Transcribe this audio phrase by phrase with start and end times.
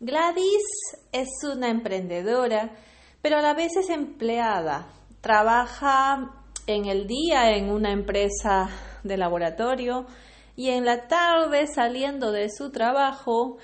[0.00, 0.62] Gladys
[1.10, 2.70] es una emprendedora,
[3.20, 4.86] pero a la vez es empleada.
[5.20, 6.34] Trabaja
[6.68, 8.68] en el día en una empresa
[9.02, 10.06] de laboratorio
[10.54, 13.56] y en la tarde saliendo de su trabajo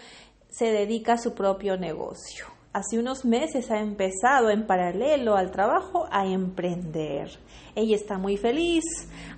[0.49, 2.54] se dedica a su propio negocio.
[2.75, 7.31] Hace unos meses ha empezado en paralelo al trabajo a emprender.
[7.77, 8.83] Ella está muy feliz.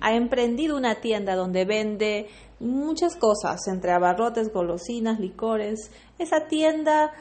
[0.01, 2.29] Ha emprendido una tienda donde vende
[2.59, 5.91] muchas cosas, entre abarrotes, golosinas, licores.
[6.17, 7.11] Esa tienda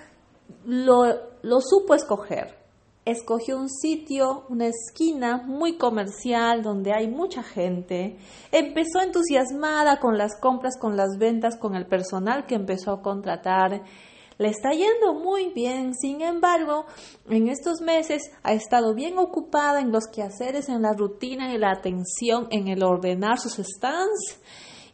[0.65, 1.05] lo,
[1.43, 2.57] lo supo escoger.
[3.05, 8.17] Escogió un sitio, una esquina muy comercial donde hay mucha gente.
[8.53, 13.83] Empezó entusiasmada con las compras, con las ventas, con el personal que empezó a contratar
[14.39, 16.85] le está yendo muy bien, sin embargo,
[17.29, 21.71] en estos meses ha estado bien ocupada en los quehaceres, en la rutina y la
[21.71, 24.41] atención, en el ordenar sus stands.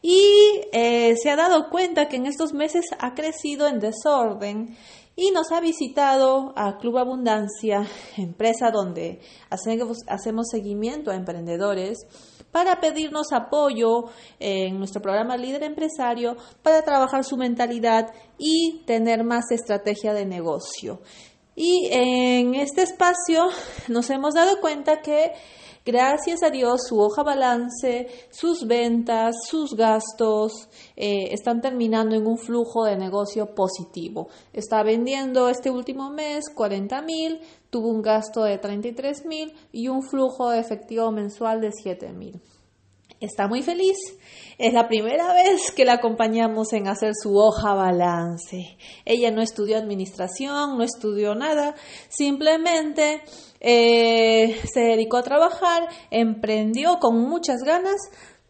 [0.01, 4.77] Y eh, se ha dado cuenta que en estos meses ha crecido en desorden
[5.15, 9.21] y nos ha visitado a Club Abundancia, empresa donde
[9.51, 11.99] hacemos seguimiento a emprendedores
[12.53, 14.05] para pedirnos apoyo
[14.39, 21.01] en nuestro programa Líder Empresario para trabajar su mentalidad y tener más estrategia de negocio.
[21.55, 23.49] Y en este espacio
[23.89, 25.33] nos hemos dado cuenta que
[25.85, 32.39] Gracias a Dios, su hoja balance, sus ventas, sus gastos eh, están terminando en un
[32.39, 34.29] flujo de negocio positivo.
[34.53, 40.05] Está vendiendo este último mes 40 mil, tuvo un gasto de 33 mil y un
[40.05, 42.41] flujo de efectivo mensual de 7 mil
[43.27, 43.97] está muy feliz.
[44.59, 48.77] Es la primera vez que la acompañamos en hacer su hoja balance.
[49.05, 51.75] Ella no estudió administración, no estudió nada,
[52.09, 53.23] simplemente
[53.61, 57.97] eh, se dedicó a trabajar, emprendió con muchas ganas,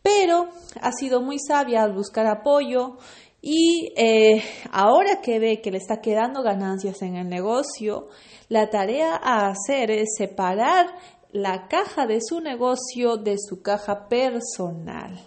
[0.03, 0.49] pero
[0.81, 2.99] ha sido muy sabia al buscar apoyo
[3.41, 8.09] y eh, ahora que ve que le está quedando ganancias en el negocio,
[8.49, 10.87] la tarea a hacer es separar
[11.33, 15.19] la caja de su negocio de su caja personal.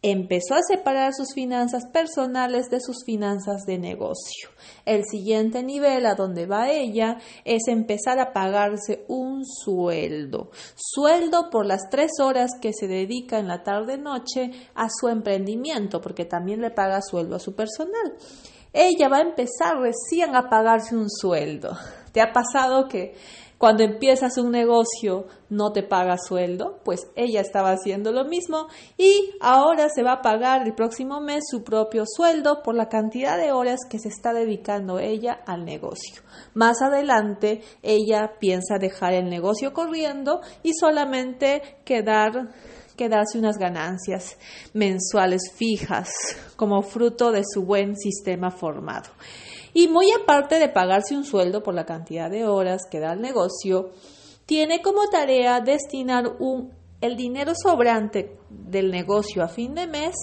[0.00, 4.48] Empezó a separar sus finanzas personales de sus finanzas de negocio.
[4.86, 10.52] El siguiente nivel a donde va ella es empezar a pagarse un sueldo.
[10.76, 16.24] Sueldo por las tres horas que se dedica en la tarde-noche a su emprendimiento, porque
[16.24, 18.14] también le paga sueldo a su personal.
[18.72, 21.76] Ella va a empezar recién a pagarse un sueldo.
[22.12, 23.14] ¿Te ha pasado que
[23.58, 29.32] cuando empiezas un negocio no te paga sueldo, pues ella estaba haciendo lo mismo y
[29.40, 33.50] ahora se va a pagar el próximo mes su propio sueldo por la cantidad de
[33.50, 36.22] horas que se está dedicando ella al negocio.
[36.54, 42.50] Más adelante ella piensa dejar el negocio corriendo y solamente quedar
[42.98, 44.36] quedarse unas ganancias
[44.74, 46.10] mensuales fijas
[46.56, 49.08] como fruto de su buen sistema formado.
[49.72, 53.22] Y muy aparte de pagarse un sueldo por la cantidad de horas que da el
[53.22, 53.92] negocio,
[54.44, 60.14] tiene como tarea destinar un, el dinero sobrante del negocio a fin de mes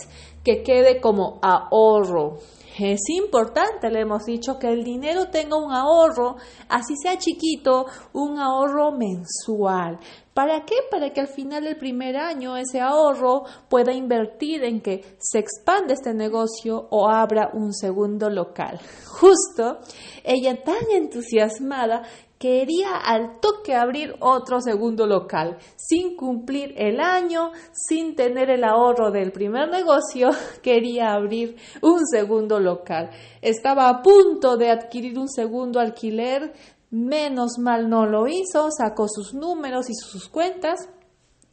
[0.44, 2.40] que quede como ahorro.
[2.78, 6.36] Es importante, le hemos dicho, que el dinero tenga un ahorro,
[6.68, 9.98] así sea chiquito, un ahorro mensual.
[10.34, 10.76] ¿Para qué?
[10.92, 15.94] Para que al final del primer año ese ahorro pueda invertir en que se expande
[15.94, 18.78] este negocio o abra un segundo local.
[19.06, 19.80] Justo
[20.26, 22.04] ella tan entusiasmada
[22.38, 29.12] quería al toque abrir otro segundo local, sin cumplir el año, sin tener el ahorro
[29.12, 30.32] del primer negocio,
[30.62, 33.10] quería abrir un segundo local.
[33.42, 36.54] Estaba a punto de adquirir un segundo alquiler
[36.92, 40.88] Menos mal no lo hizo, sacó sus números y sus cuentas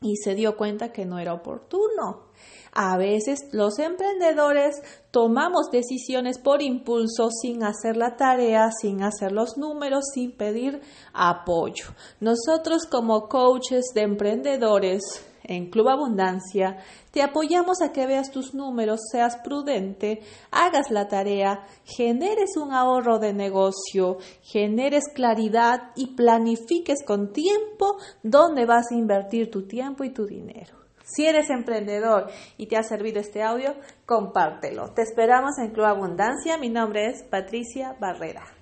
[0.00, 2.28] y se dio cuenta que no era oportuno.
[2.74, 9.58] A veces los emprendedores tomamos decisiones por impulso sin hacer la tarea, sin hacer los
[9.58, 10.80] números, sin pedir
[11.12, 11.84] apoyo.
[12.20, 15.02] Nosotros como coaches de emprendedores
[15.44, 16.78] en Club Abundancia,
[17.10, 23.18] te apoyamos a que veas tus números, seas prudente, hagas la tarea, generes un ahorro
[23.18, 30.10] de negocio, generes claridad y planifiques con tiempo dónde vas a invertir tu tiempo y
[30.10, 30.82] tu dinero.
[31.04, 33.74] Si eres emprendedor y te ha servido este audio,
[34.06, 34.92] compártelo.
[34.94, 36.56] Te esperamos en Club Abundancia.
[36.56, 38.61] Mi nombre es Patricia Barrera.